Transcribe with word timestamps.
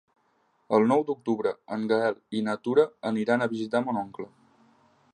El 0.77 0.87
nou 0.91 1.03
d'octubre 1.09 1.51
en 1.77 1.85
Gaël 1.93 2.17
i 2.39 2.43
na 2.49 2.57
Tura 2.65 2.89
aniran 3.13 3.45
a 3.49 3.53
visitar 3.55 3.87
mon 3.91 4.05
oncle. 4.07 4.31